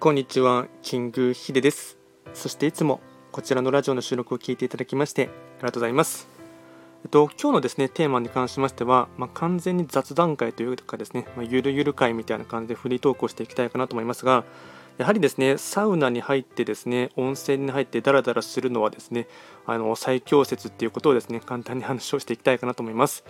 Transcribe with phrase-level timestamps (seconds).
[0.00, 1.98] こんにちは、キングヒデです。
[2.32, 3.00] そしていつも
[3.32, 6.28] こちらのラジオの収録を聞いていただきましてありがとうございます。
[7.02, 14.44] えっと、今日のですね、テーマに関しましては、まあ、完全に雑談会というかですね、まあ、ゆるゆる会みたいな感じでフリートークをしていきたいかなと思いますが、
[14.98, 19.26] やはりですね、サウナに入ってですね、温泉に入ってダラダラするのはですね、
[19.66, 23.24] あの最強説っていうことをですね、簡単に話をしていきたいかなと思います。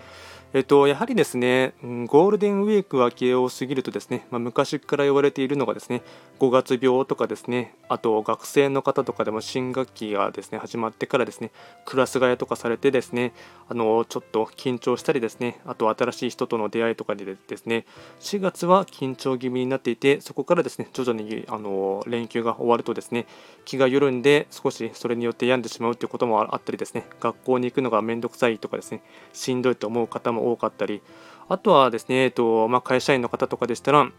[0.54, 6.00] えっと、やはりですね、ゴールデンウィーク明けを過ぎるとですね、まあ、昔から言われているのがですね、
[6.40, 11.50] 5月病とかですね、あと学生の方とかでも新学期がですね、始まってからですね、
[11.84, 13.34] クラス替えとかされてですね、
[13.68, 17.84] あの、ちょっと緊張したりですね、あと新しい人との出会いとかでですね、
[18.20, 23.26] 4月は緊張気味になっていて、そこからですね、徐々にあの連休が終わるとですね、
[23.66, 29.02] 気が緩んで少しそれによって病んでしまうということもあったりですね、学校に行くのがめんどくさいとかですね、
[29.34, 31.02] しんどいと思う方もも多かったり、
[31.48, 34.10] あとはですね、えっとまあ、会社員の方とかでしたら、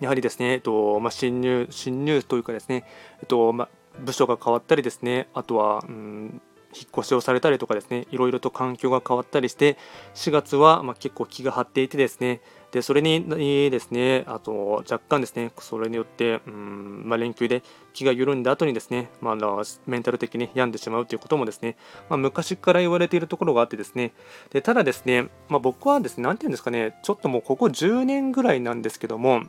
[0.00, 2.84] やはりですね、えっとまあ、新入、新入というかですね、
[3.20, 3.68] えっとまあ、
[4.00, 6.40] 部署が変わったりですね、あとは、うん
[6.76, 9.78] 引っ越しをされたりとかですね、いろいろと環境が変わったりして、
[10.14, 12.42] 4月はま結構気が張っていてですね、
[12.76, 13.24] でそれに
[13.70, 17.62] ですね、あと若干ですね、それによって、うんまあ、連休で
[17.94, 21.78] 気が緩んだ後にですね、まあ、メンタル的に病んでしまうということもですね、
[22.10, 24.12] まあ、昔から言われているところがあってですね、
[24.50, 29.44] でただですね、まあ、僕はですね、なんていうんですかね、ちょっともうここ10年ぐらいなんですけども、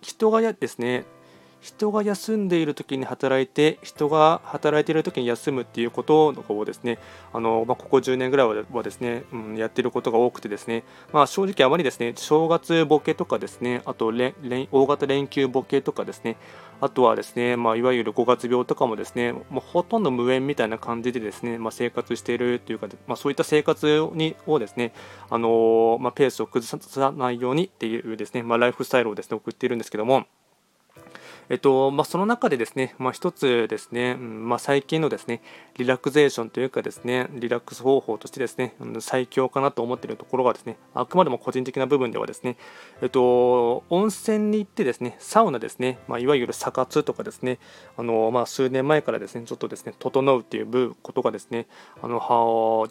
[0.00, 1.04] 人がですね、
[1.60, 6.98] 人が休んでいる時に働いて人が働いている時に休むっていうことのをですね。
[7.32, 16.36] あの、まあ、ここ10年ぐらいはですね、うん、やっていることが多くてですね、まあ、正直あまりですね正月ボケとかですねあと大型連休ボケとかですね
[16.80, 24.92] あとはですね、まあ、いわゆる5月病とかもですねもうほとんど無縁みたいな感じでですね、まあ、生活しているというか、まあ、そういった生活にをですね、
[25.28, 30.26] あのまあ、ペースを崩さないようにっていうですね、まあ、ライフスタイルをですね送っているんですけども
[31.50, 35.40] えっとまあ、その中でですね、まあ、一つですね、うんまあ、最近のですね
[35.76, 42.56] リラクゼーションというかですねリラックス方法としてですね最強かなと思っているところがですねあくまでも個人的な部分ではですね、
[43.00, 47.58] えっと、温泉に行ってですねサウナですね、まあ、いわゆるサ活とかですね
[47.96, 51.66] あの、まあ、数年前からですねちょっとですね整うっていうことがですね
[52.02, 52.18] あの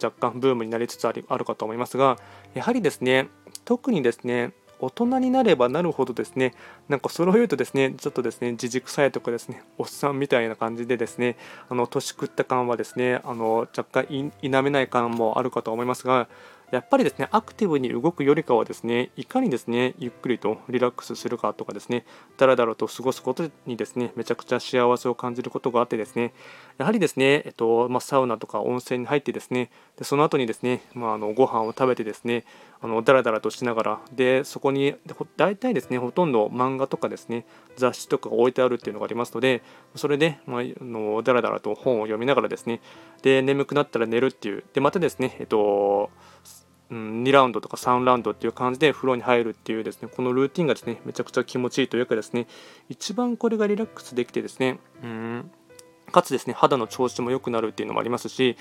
[0.02, 2.18] 若干ブームになりつつあるかと思いますが
[2.56, 3.30] やはりですね
[3.66, 6.54] 特にですね大人になればなるほどですね、
[6.88, 11.38] なんかそれを言うとですね、ちょっとですね、自軸さえとかですね、おっさんみたいな感じでですね、
[11.70, 16.28] あの年食った感はですね、あの若干否めない感もあるかと思いますが、
[16.72, 22.06] やっぱりですね、アクティブに動くよりかはですね、いかにですね、ゆっくりとリラックスするかとかですね、
[22.38, 26.34] だらだらと過ごすことにですね、めちゃくちゃ幸せを感じることがあってですね、
[26.78, 32.44] やはりですね、えっとまあ、サウナとか温泉に入ってですね、でその後にですね、まあ、あのご飯を食べてですね、
[32.82, 34.96] あのだらだらとしながら、でそこに
[35.38, 37.46] 大体ですね、ほとんど漫画とかですね、
[37.78, 39.64] 雑誌とかが置いてあるっていうのがありますので、
[39.96, 42.82] それで、まあ、のだらだらと本を読みながらですね、
[43.22, 46.10] で眠くなったら寝るっていう、でまたですね、えっと
[46.90, 52.48] うん、2ラウンドとか3ラウンドっていう感じで風呂に入るっていうですねこのルーティンがですねめちゃくちゃ気持ちいいというかですね
[52.90, 55.52] 一番これがリラックスできてですねうん。
[56.12, 58.58] かつですね肌の調子も良くなるっていうのもありますし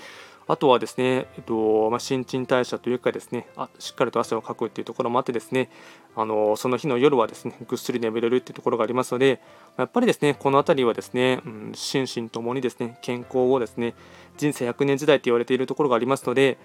[0.49, 5.69] あとはですね、えっとまあ、新陳代謝というかですねあしっかりと汗をかくっていうところもあってですね
[6.15, 9.41] あのその日の夜はですねぐっすり眠れるっていうところがありますので
[9.77, 13.93] やっぱりですねこの辺りはですね、うん、心身ともにですね健康をですね
[14.37, 16.57] 人生100年時代って言われているところがありますので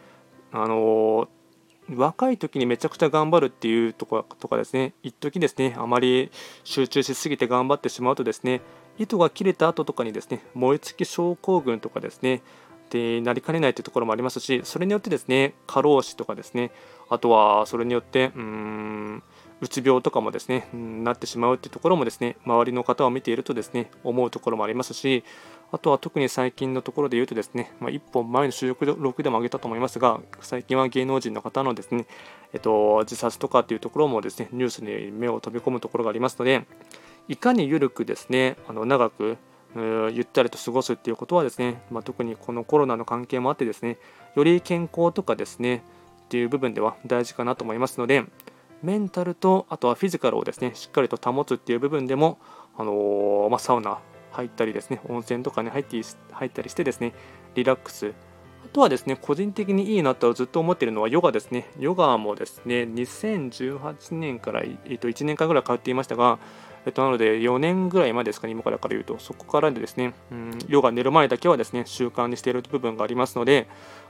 [0.52, 1.28] あの
[1.90, 6.30] 若い時にめちゃくちゃ頑張るっていうとことかですね、一時ですね、あまり
[6.64, 8.60] 集中しすぎて頑張ってしまうとですね、
[8.98, 12.42] 糸が切れた後とかにですね、燃え尽き症候群とかですね、
[12.90, 16.70] でなりかねないというところもありますし、それによってですね、過労死とかですね、
[17.08, 19.22] あとはそれによって、うーん、
[19.62, 25.22] うつ病とかもですね、なってしまうというところもですね、周りの方を見ているとですね、思うところもありますし、
[25.70, 28.84] あとは特に最近のところで言うとですね、まあ、1本前の収録
[29.22, 32.06] でも挙げたと思いますが、最近は芸能人の方のですね、
[32.52, 36.66] えっと、自殺とかっていうところもですね、ニュースに目を飛び込むところがありますので、
[37.28, 39.36] いかに緩くですね、あの長く
[39.76, 43.96] ゆったりと過ごすっていうことはですね、まあ、特にこのコロナの関係もあってですね、
[44.34, 45.84] より健康とかですね、
[46.24, 48.24] っていう部分では大事かなと思いますので、
[48.82, 52.38] メンタルとあとはフィジカルをですねしっかりと保つっていう部分でも、
[52.76, 53.98] あのー、まあ、サウナ
[54.32, 56.00] 入ったりですね、温泉とかに入って
[56.32, 57.14] 入ったりしてですね、
[57.54, 58.14] リラックス。
[58.64, 61.70] あとはですね、個人的にいいなとずっと思っているのはヨガですね。
[61.78, 66.38] ヨガもですね、2018年から、えっと、1年間ぐらい通っていましたが、
[66.86, 73.68] えっと、なので4年ぐらい前ですかね、今からから言うと、そこからでですね、うん、ヨガ寝る前だけはですね、習慣にしている部分がありますので、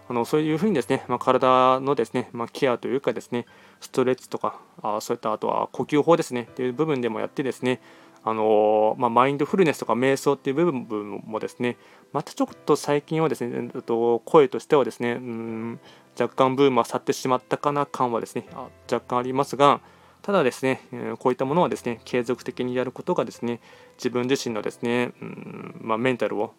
[0.09, 3.47] あのそういうふうにですね、まあ、体のですね、まあ、ケアというかですね、
[3.81, 7.81] ストレッチとか、あそういったあとは呼吸法ですね、という部分でもやってですね、
[8.25, 11.77] あのまあ、マインドフルネスとか瞑想っていう部分もですね
[12.13, 15.81] またちょっと最近はですねと声としてはですねうん
[16.19, 19.81] 若干ブームは去ってしまったかな感はですねあ若干ありますが
[20.21, 20.83] ただですね
[21.19, 23.61] こういったものはですね継続的にやることがですね
[23.99, 26.53] 自分自身のですねうんまあ、メンタルを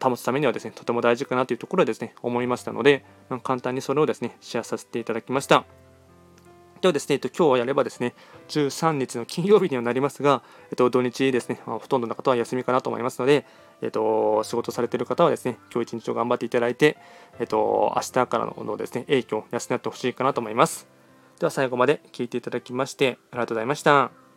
[0.00, 5.64] 保つためにはですねとても大事かなというところでですね思いましたので、まあ、簡単にそれをですねシェアさせていただきました。
[6.80, 8.14] ではですね、えっと、今日やればですね、
[8.48, 13.44] 13日の金曜日にはなりますが、えっと、土日ですね、まあ、ほとんどの方は休みかなと思いますので、
[13.82, 16.96] えっと、仕事されている方はですね、今日一日を頑張っていただいて、
[17.40, 20.88] えっと、明日からのですね、影響を養ってほしいかなと思います。
[21.40, 24.27] では最後まで聞いていただきまして、ありがとうございました。